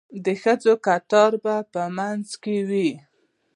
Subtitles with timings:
[0.25, 2.89] د ښځو کتار به په منځ کې وي.